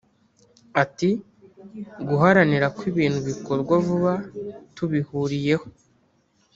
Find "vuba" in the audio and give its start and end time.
3.85-4.13